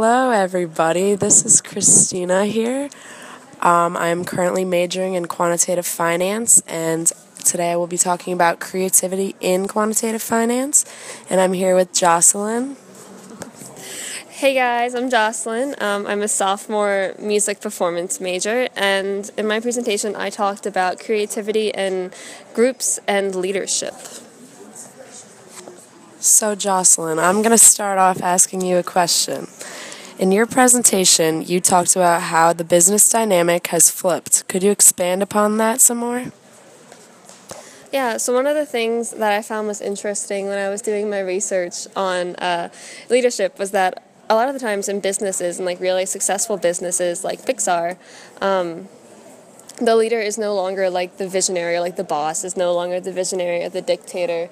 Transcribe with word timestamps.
Hello, 0.00 0.30
everybody. 0.30 1.16
This 1.16 1.44
is 1.44 1.60
Kristina 1.60 2.48
here. 2.48 2.88
Um, 3.60 3.96
I'm 3.96 4.24
currently 4.24 4.64
majoring 4.64 5.14
in 5.14 5.26
quantitative 5.26 5.88
finance, 5.88 6.62
and 6.68 7.10
today 7.42 7.72
I 7.72 7.76
will 7.76 7.88
be 7.88 7.98
talking 7.98 8.32
about 8.32 8.60
creativity 8.60 9.34
in 9.40 9.66
quantitative 9.66 10.22
finance. 10.22 10.84
And 11.28 11.40
I'm 11.40 11.52
here 11.52 11.74
with 11.74 11.92
Jocelyn. 11.92 12.76
Hey 14.28 14.54
guys, 14.54 14.94
I'm 14.94 15.10
Jocelyn. 15.10 15.74
Um, 15.78 16.06
I'm 16.06 16.22
a 16.22 16.28
sophomore 16.28 17.16
music 17.18 17.60
performance 17.60 18.20
major, 18.20 18.68
and 18.76 19.28
in 19.36 19.48
my 19.48 19.58
presentation, 19.58 20.14
I 20.14 20.30
talked 20.30 20.64
about 20.64 21.00
creativity 21.00 21.70
in 21.70 22.12
groups 22.54 23.00
and 23.08 23.34
leadership. 23.34 23.94
So, 26.20 26.54
Jocelyn, 26.54 27.18
I'm 27.18 27.42
going 27.42 27.50
to 27.50 27.58
start 27.58 27.98
off 27.98 28.22
asking 28.22 28.60
you 28.60 28.76
a 28.76 28.84
question. 28.84 29.48
In 30.18 30.32
your 30.32 30.46
presentation, 30.46 31.44
you 31.44 31.60
talked 31.60 31.94
about 31.94 32.22
how 32.22 32.52
the 32.52 32.64
business 32.64 33.08
dynamic 33.08 33.68
has 33.68 33.88
flipped. 33.88 34.48
Could 34.48 34.64
you 34.64 34.72
expand 34.72 35.22
upon 35.22 35.58
that 35.58 35.80
some 35.80 35.98
more? 35.98 36.32
Yeah, 37.92 38.16
so 38.16 38.34
one 38.34 38.48
of 38.48 38.56
the 38.56 38.66
things 38.66 39.12
that 39.12 39.30
I 39.30 39.42
found 39.42 39.68
was 39.68 39.80
interesting 39.80 40.48
when 40.48 40.58
I 40.58 40.70
was 40.70 40.82
doing 40.82 41.08
my 41.08 41.20
research 41.20 41.86
on 41.94 42.34
uh, 42.34 42.70
leadership 43.08 43.60
was 43.60 43.70
that 43.70 44.02
a 44.28 44.34
lot 44.34 44.48
of 44.48 44.54
the 44.54 44.60
times 44.60 44.88
in 44.88 44.98
businesses 44.98 45.58
and 45.58 45.64
like 45.64 45.78
really 45.78 46.04
successful 46.04 46.56
businesses 46.56 47.22
like 47.22 47.42
Pixar, 47.42 47.96
um, 48.40 48.88
the 49.80 49.96
leader 49.96 50.20
is 50.20 50.38
no 50.38 50.54
longer 50.54 50.90
like 50.90 51.16
the 51.18 51.28
visionary, 51.28 51.78
like 51.80 51.96
the 51.96 52.04
boss 52.04 52.44
is 52.44 52.56
no 52.56 52.74
longer 52.74 53.00
the 53.00 53.12
visionary 53.12 53.64
or 53.64 53.68
the 53.68 53.82
dictator 53.82 54.48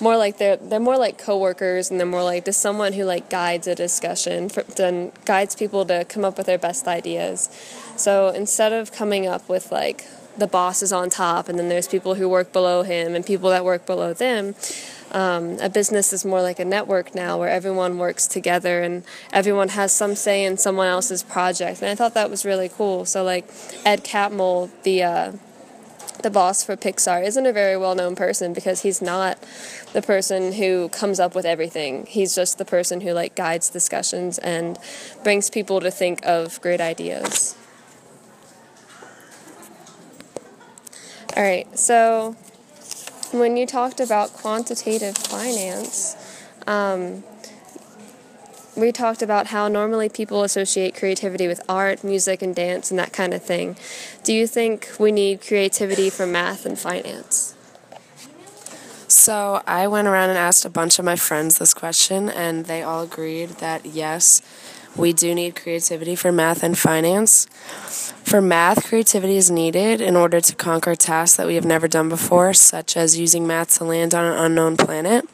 more 0.00 0.16
like 0.16 0.38
they're 0.38 0.56
they're 0.56 0.80
more 0.80 0.98
like 0.98 1.18
coworkers 1.18 1.90
and 1.90 2.00
they're 2.00 2.06
more 2.06 2.22
like 2.22 2.44
just 2.44 2.60
someone 2.60 2.92
who 2.92 3.04
like 3.04 3.30
guides 3.30 3.66
a 3.66 3.74
discussion 3.74 4.50
and 4.78 5.12
guides 5.24 5.54
people 5.54 5.84
to 5.86 6.04
come 6.06 6.24
up 6.24 6.36
with 6.36 6.46
their 6.46 6.58
best 6.58 6.86
ideas. 6.86 7.48
So 7.96 8.28
instead 8.28 8.72
of 8.72 8.92
coming 8.92 9.26
up 9.26 9.48
with 9.48 9.70
like 9.70 10.04
the 10.36 10.46
boss 10.46 10.82
is 10.82 10.92
on 10.92 11.10
top 11.10 11.48
and 11.48 11.58
then 11.58 11.68
there's 11.68 11.86
people 11.86 12.16
who 12.16 12.28
work 12.28 12.52
below 12.52 12.82
him 12.82 13.14
and 13.14 13.24
people 13.24 13.50
that 13.50 13.64
work 13.64 13.86
below 13.86 14.12
them. 14.12 14.54
Um, 15.14 15.58
a 15.60 15.70
business 15.70 16.12
is 16.12 16.24
more 16.24 16.42
like 16.42 16.58
a 16.58 16.64
network 16.64 17.14
now 17.14 17.38
where 17.38 17.48
everyone 17.48 17.98
works 17.98 18.26
together 18.26 18.82
and 18.82 19.04
everyone 19.32 19.68
has 19.68 19.92
some 19.92 20.16
say 20.16 20.44
in 20.44 20.58
someone 20.58 20.88
else's 20.88 21.22
project. 21.22 21.80
And 21.80 21.90
I 21.90 21.94
thought 21.94 22.14
that 22.14 22.28
was 22.28 22.44
really 22.44 22.68
cool. 22.68 23.04
So, 23.04 23.22
like 23.22 23.48
Ed 23.86 24.02
Catmull, 24.02 24.70
the 24.82 25.04
uh, 25.04 25.32
the 26.24 26.30
boss 26.30 26.64
for 26.64 26.76
Pixar 26.76 27.24
isn't 27.24 27.46
a 27.46 27.52
very 27.52 27.76
well 27.76 27.94
known 27.94 28.16
person 28.16 28.52
because 28.52 28.82
he's 28.82 29.00
not 29.00 29.38
the 29.92 30.02
person 30.02 30.54
who 30.54 30.88
comes 30.88 31.20
up 31.20 31.34
with 31.34 31.44
everything. 31.44 32.06
He's 32.06 32.34
just 32.34 32.58
the 32.58 32.64
person 32.64 33.02
who 33.02 33.12
like 33.12 33.36
guides 33.36 33.70
discussions 33.70 34.38
and 34.38 34.78
brings 35.22 35.50
people 35.50 35.80
to 35.80 35.90
think 35.90 36.24
of 36.26 36.60
great 36.60 36.80
ideas. 36.80 37.56
All 41.36 41.42
right, 41.42 41.78
so 41.78 42.36
when 43.38 43.56
you 43.56 43.66
talked 43.66 44.00
about 44.00 44.32
quantitative 44.32 45.16
finance, 45.16 46.16
um, 46.66 47.24
we 48.76 48.90
talked 48.90 49.22
about 49.22 49.48
how 49.48 49.68
normally 49.68 50.08
people 50.08 50.42
associate 50.42 50.96
creativity 50.96 51.46
with 51.46 51.60
art, 51.68 52.02
music, 52.02 52.42
and 52.42 52.54
dance 52.54 52.90
and 52.90 52.98
that 52.98 53.12
kind 53.12 53.32
of 53.32 53.42
thing. 53.42 53.76
Do 54.24 54.32
you 54.32 54.46
think 54.46 54.90
we 54.98 55.12
need 55.12 55.40
creativity 55.40 56.10
for 56.10 56.26
math 56.26 56.66
and 56.66 56.78
finance? 56.78 57.54
So 59.06 59.62
I 59.66 59.86
went 59.86 60.08
around 60.08 60.30
and 60.30 60.38
asked 60.38 60.64
a 60.64 60.70
bunch 60.70 60.98
of 60.98 61.04
my 61.04 61.14
friends 61.14 61.58
this 61.58 61.72
question, 61.72 62.28
and 62.28 62.66
they 62.66 62.82
all 62.82 63.02
agreed 63.04 63.50
that 63.60 63.86
yes, 63.86 64.42
we 64.96 65.12
do 65.12 65.34
need 65.34 65.56
creativity 65.56 66.14
for 66.14 66.30
math 66.30 66.62
and 66.62 66.78
finance. 66.78 67.46
For 68.24 68.40
math, 68.40 68.86
creativity 68.86 69.36
is 69.36 69.50
needed 69.50 70.00
in 70.00 70.16
order 70.16 70.40
to 70.40 70.54
conquer 70.54 70.94
tasks 70.94 71.36
that 71.36 71.46
we 71.46 71.56
have 71.56 71.64
never 71.64 71.88
done 71.88 72.08
before, 72.08 72.54
such 72.54 72.96
as 72.96 73.18
using 73.18 73.46
math 73.46 73.78
to 73.78 73.84
land 73.84 74.14
on 74.14 74.24
an 74.24 74.38
unknown 74.38 74.76
planet. 74.76 75.28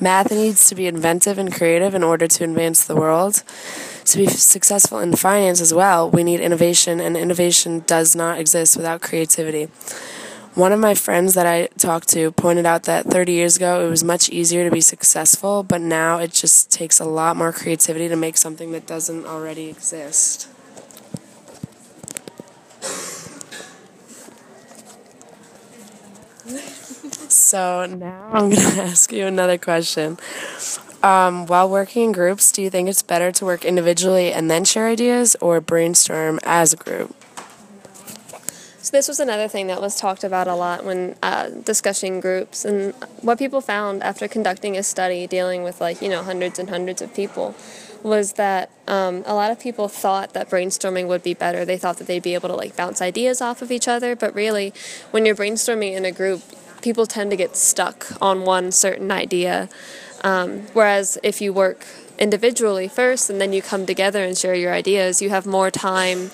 Math 0.00 0.32
needs 0.32 0.68
to 0.68 0.74
be 0.74 0.88
inventive 0.88 1.38
and 1.38 1.54
creative 1.54 1.94
in 1.94 2.02
order 2.02 2.26
to 2.26 2.44
advance 2.44 2.84
the 2.84 2.96
world. 2.96 3.44
To 4.06 4.18
be 4.18 4.26
successful 4.26 4.98
in 4.98 5.14
finance 5.14 5.60
as 5.60 5.72
well, 5.72 6.10
we 6.10 6.24
need 6.24 6.40
innovation, 6.40 6.98
and 6.98 7.16
innovation 7.16 7.84
does 7.86 8.16
not 8.16 8.40
exist 8.40 8.76
without 8.76 9.00
creativity. 9.00 9.68
One 10.54 10.72
of 10.72 10.80
my 10.80 10.94
friends 10.94 11.32
that 11.32 11.46
I 11.46 11.68
talked 11.78 12.08
to 12.10 12.30
pointed 12.30 12.66
out 12.66 12.82
that 12.82 13.06
30 13.06 13.32
years 13.32 13.56
ago 13.56 13.86
it 13.86 13.88
was 13.88 14.04
much 14.04 14.28
easier 14.28 14.68
to 14.68 14.70
be 14.70 14.82
successful, 14.82 15.62
but 15.62 15.80
now 15.80 16.18
it 16.18 16.32
just 16.32 16.70
takes 16.70 17.00
a 17.00 17.06
lot 17.06 17.36
more 17.36 17.52
creativity 17.52 18.06
to 18.08 18.16
make 18.16 18.36
something 18.36 18.70
that 18.72 18.86
doesn't 18.86 19.24
already 19.24 19.68
exist. 19.68 20.48
So 27.32 27.86
now 27.86 28.28
I'm 28.30 28.50
going 28.50 28.56
to 28.76 28.82
ask 28.82 29.10
you 29.10 29.26
another 29.26 29.56
question. 29.56 30.18
Um, 31.02 31.46
while 31.46 31.68
working 31.68 32.04
in 32.04 32.12
groups, 32.12 32.52
do 32.52 32.60
you 32.60 32.68
think 32.68 32.90
it's 32.90 33.02
better 33.02 33.32
to 33.32 33.44
work 33.46 33.64
individually 33.64 34.32
and 34.32 34.50
then 34.50 34.64
share 34.64 34.86
ideas 34.86 35.34
or 35.40 35.60
brainstorm 35.62 36.38
as 36.44 36.74
a 36.74 36.76
group? 36.76 37.16
So 38.82 38.90
this 38.90 39.06
was 39.06 39.20
another 39.20 39.46
thing 39.46 39.68
that 39.68 39.80
was 39.80 39.94
talked 39.94 40.24
about 40.24 40.48
a 40.48 40.56
lot 40.56 40.84
when 40.84 41.14
uh, 41.22 41.50
discussing 41.50 42.18
groups, 42.18 42.64
and 42.64 42.92
what 43.20 43.38
people 43.38 43.60
found 43.60 44.02
after 44.02 44.26
conducting 44.26 44.76
a 44.76 44.82
study 44.82 45.28
dealing 45.28 45.62
with 45.62 45.80
like 45.80 46.02
you 46.02 46.08
know 46.08 46.24
hundreds 46.24 46.58
and 46.58 46.68
hundreds 46.68 47.00
of 47.00 47.14
people 47.14 47.54
was 48.02 48.32
that 48.32 48.70
um, 48.88 49.22
a 49.24 49.34
lot 49.34 49.52
of 49.52 49.60
people 49.60 49.86
thought 49.86 50.32
that 50.32 50.50
brainstorming 50.50 51.06
would 51.06 51.22
be 51.22 51.32
better. 51.32 51.64
They 51.64 51.78
thought 51.78 51.98
that 51.98 52.08
they'd 52.08 52.24
be 52.24 52.34
able 52.34 52.48
to 52.48 52.56
like 52.56 52.74
bounce 52.74 53.00
ideas 53.00 53.40
off 53.40 53.62
of 53.62 53.70
each 53.70 53.86
other, 53.86 54.16
but 54.16 54.34
really, 54.34 54.74
when 55.12 55.24
you're 55.24 55.36
brainstorming 55.36 55.92
in 55.92 56.04
a 56.04 56.10
group, 56.10 56.42
people 56.82 57.06
tend 57.06 57.30
to 57.30 57.36
get 57.36 57.56
stuck 57.56 58.06
on 58.20 58.42
one 58.42 58.72
certain 58.72 59.10
idea. 59.10 59.68
Um, 60.22 60.62
whereas 60.72 61.18
if 61.22 61.40
you 61.40 61.52
work 61.52 61.86
individually 62.18 62.86
first 62.86 63.30
and 63.30 63.40
then 63.40 63.52
you 63.52 63.62
come 63.62 63.86
together 63.86 64.22
and 64.22 64.36
share 64.36 64.54
your 64.54 64.72
ideas, 64.72 65.22
you 65.22 65.30
have 65.30 65.46
more 65.46 65.70
time 65.70 66.30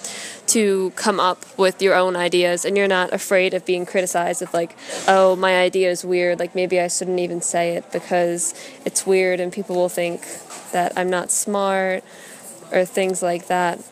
to 0.48 0.91
come 0.97 1.20
up 1.20 1.44
with 1.58 1.81
your 1.81 1.94
own 1.94 2.16
ideas 2.16 2.64
and 2.64 2.76
you're 2.76 2.88
not 2.88 3.12
afraid 3.12 3.54
of 3.54 3.64
being 3.64 3.87
criticized 3.87 4.42
of 4.42 4.53
like, 4.53 4.76
oh, 5.06 5.37
my 5.37 5.58
idea 5.58 5.91
is 5.91 6.04
weird, 6.04 6.38
like 6.38 6.54
maybe 6.54 6.81
I 6.81 6.88
shouldn't 6.88 7.20
even 7.20 7.41
say 7.41 7.76
it 7.76 7.91
because 7.92 8.54
it's 8.84 9.06
weird 9.06 9.41
and 9.41 9.53
people 9.53 9.76
will 9.76 9.88
think 9.88 10.26
that 10.72 10.92
I'm 10.97 11.10
not 11.10 11.31
smart 11.31 12.03
or 12.72 12.84
things 12.84 13.22
like 13.22 13.47
that. 13.47 13.82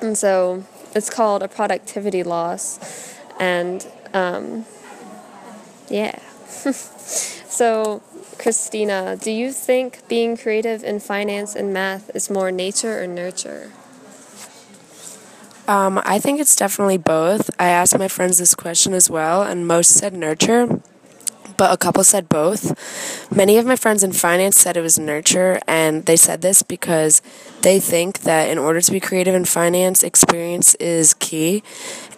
And 0.00 0.16
so 0.16 0.64
it's 0.94 1.10
called 1.10 1.42
a 1.42 1.48
productivity 1.48 2.22
loss. 2.22 3.14
And 3.38 3.86
um, 4.12 4.64
yeah. 5.90 6.18
so, 6.46 8.02
Kristina, 8.38 9.20
do 9.22 9.30
you 9.30 9.52
think 9.52 10.06
being 10.08 10.36
creative 10.36 10.82
in 10.82 11.00
finance 11.00 11.54
and 11.54 11.72
math 11.72 12.10
is 12.14 12.30
more 12.30 12.50
nature 12.50 13.02
or 13.02 13.06
nurture? 13.06 13.72
Um, 15.68 16.00
I 16.04 16.18
think 16.18 16.40
it's 16.40 16.56
definitely 16.56 16.98
both. 16.98 17.50
I 17.60 17.68
asked 17.68 17.96
my 17.98 18.08
friends 18.08 18.38
this 18.38 18.54
question 18.54 18.92
as 18.92 19.08
well, 19.08 19.42
and 19.42 19.68
most 19.68 19.90
said 19.90 20.14
nurture, 20.14 20.80
but 21.56 21.72
a 21.72 21.76
couple 21.76 22.02
said 22.02 22.28
both. 22.28 23.30
Many 23.30 23.56
of 23.58 23.66
my 23.66 23.76
friends 23.76 24.02
in 24.02 24.12
finance 24.12 24.56
said 24.56 24.76
it 24.76 24.80
was 24.80 24.98
nurture, 24.98 25.60
and 25.68 26.06
they 26.06 26.16
said 26.16 26.40
this 26.40 26.62
because 26.62 27.22
they 27.62 27.78
think 27.78 28.20
that 28.20 28.48
in 28.48 28.58
order 28.58 28.80
to 28.80 28.90
be 28.90 28.98
creative 28.98 29.34
in 29.34 29.44
finance, 29.44 30.02
experience 30.02 30.74
is 30.76 31.14
key, 31.14 31.62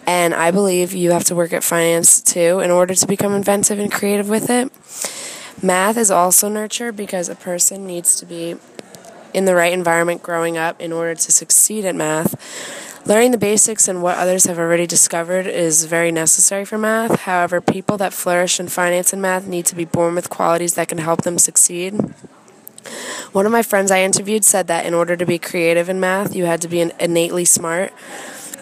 and 0.05 0.33
I 0.33 0.51
believe 0.51 0.93
you 0.93 1.11
have 1.11 1.23
to 1.25 1.35
work 1.35 1.53
at 1.53 1.63
finance 1.63 2.21
too 2.21 2.59
in 2.59 2.71
order 2.71 2.95
to 2.95 3.07
become 3.07 3.33
inventive 3.33 3.79
and 3.79 3.91
creative 3.91 4.29
with 4.29 4.49
it. 4.49 4.71
Math 5.63 5.97
is 5.97 6.11
also 6.11 6.49
nurture 6.49 6.91
because 6.91 7.29
a 7.29 7.35
person 7.35 7.87
needs 7.87 8.15
to 8.17 8.25
be 8.25 8.57
in 9.33 9.45
the 9.45 9.55
right 9.55 9.73
environment 9.73 10.21
growing 10.21 10.57
up 10.57 10.79
in 10.81 10.91
order 10.91 11.15
to 11.15 11.31
succeed 11.31 11.85
at 11.85 11.95
math. 11.95 12.35
Learning 13.05 13.31
the 13.31 13.37
basics 13.37 13.89
and 13.89 14.01
what 14.01 14.17
others 14.17 14.45
have 14.45 14.57
already 14.57 14.87
discovered 14.87 15.45
is 15.45 15.83
very 15.85 16.11
necessary 16.11 16.63
for 16.63 16.77
math. 16.77 17.21
However, 17.21 17.59
people 17.59 17.97
that 17.97 18.13
flourish 18.13 18.59
in 18.59 18.69
finance 18.69 19.11
and 19.11 19.21
math 19.21 19.45
need 19.45 19.65
to 19.65 19.75
be 19.75 19.83
born 19.83 20.15
with 20.15 20.29
qualities 20.29 20.75
that 20.75 20.87
can 20.87 20.99
help 20.99 21.23
them 21.23 21.37
succeed. 21.37 21.93
One 23.33 23.45
of 23.45 23.51
my 23.51 23.61
friends 23.61 23.91
I 23.91 24.01
interviewed 24.03 24.45
said 24.45 24.67
that 24.67 24.85
in 24.85 24.93
order 24.93 25.17
to 25.17 25.25
be 25.25 25.37
creative 25.37 25.89
in 25.89 25.99
math, 25.99 26.35
you 26.35 26.45
had 26.45 26.61
to 26.61 26.67
be 26.67 26.79
innately 26.79 27.45
smart. 27.45 27.91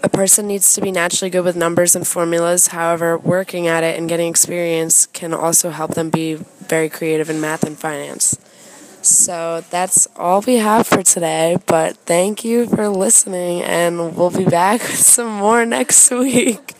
A 0.03 0.09
person 0.09 0.47
needs 0.47 0.73
to 0.73 0.81
be 0.81 0.91
naturally 0.91 1.29
good 1.29 1.45
with 1.45 1.55
numbers 1.55 1.95
and 1.95 2.07
formulas. 2.07 2.67
However, 2.67 3.17
working 3.17 3.67
at 3.67 3.83
it 3.83 3.99
and 3.99 4.09
getting 4.09 4.29
experience 4.29 5.05
can 5.05 5.33
also 5.33 5.69
help 5.69 5.93
them 5.93 6.09
be 6.09 6.33
very 6.33 6.89
creative 6.89 7.29
in 7.29 7.39
math 7.39 7.63
and 7.63 7.77
finance. 7.77 8.39
So 9.03 9.63
that's 9.69 10.07
all 10.15 10.41
we 10.41 10.55
have 10.57 10.87
for 10.87 11.03
today, 11.03 11.57
but 11.65 11.97
thank 11.97 12.43
you 12.43 12.67
for 12.67 12.87
listening, 12.87 13.63
and 13.63 14.15
we'll 14.15 14.29
be 14.29 14.45
back 14.45 14.81
with 14.81 14.97
some 14.97 15.37
more 15.37 15.65
next 15.65 16.09
week. 16.11 16.73